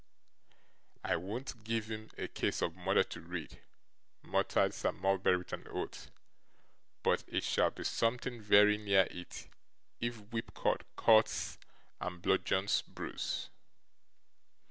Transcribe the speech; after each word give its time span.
'I 1.03 1.17
won't 1.17 1.63
give 1.63 1.91
him 1.91 2.09
a 2.17 2.27
case 2.27 2.63
of 2.63 2.75
murder 2.75 3.03
to 3.03 3.21
read,' 3.21 3.61
muttered 4.23 4.73
Sir 4.73 4.91
Mulberry 4.91 5.37
with 5.37 5.53
an 5.53 5.67
oath; 5.67 6.09
'but 7.03 7.23
it 7.27 7.43
shall 7.43 7.69
be 7.69 7.83
something 7.83 8.41
very 8.41 8.79
near 8.79 9.07
it 9.11 9.47
if 9.99 10.15
whipcord 10.31 10.85
cuts 10.95 11.59
and 11.99 12.19
bludgeons 12.19 12.81
bruise. 12.81 13.51